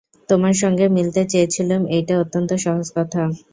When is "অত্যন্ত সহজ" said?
2.23-2.87